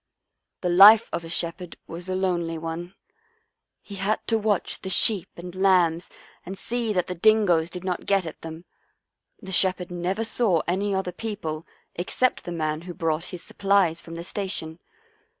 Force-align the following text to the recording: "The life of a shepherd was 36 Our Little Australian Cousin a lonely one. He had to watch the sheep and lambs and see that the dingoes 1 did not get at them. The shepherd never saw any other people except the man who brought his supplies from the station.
"The 0.61 0.69
life 0.69 1.09
of 1.13 1.23
a 1.23 1.29
shepherd 1.29 1.77
was 1.85 2.07
36 2.07 2.09
Our 2.09 2.15
Little 2.15 2.29
Australian 2.47 2.59
Cousin 2.61 2.63
a 2.63 2.71
lonely 2.71 2.87
one. 2.87 2.95
He 3.83 3.95
had 4.03 4.27
to 4.29 4.37
watch 4.39 4.81
the 4.81 4.89
sheep 4.89 5.29
and 5.37 5.53
lambs 5.53 6.09
and 6.43 6.57
see 6.57 6.91
that 6.91 7.05
the 7.05 7.13
dingoes 7.13 7.67
1 7.67 7.67
did 7.71 7.83
not 7.83 8.07
get 8.07 8.25
at 8.25 8.41
them. 8.41 8.65
The 9.43 9.51
shepherd 9.51 9.91
never 9.91 10.23
saw 10.23 10.63
any 10.67 10.95
other 10.95 11.11
people 11.11 11.67
except 11.93 12.45
the 12.45 12.51
man 12.51 12.81
who 12.81 12.95
brought 12.95 13.25
his 13.25 13.43
supplies 13.43 14.01
from 14.01 14.15
the 14.15 14.23
station. 14.23 14.79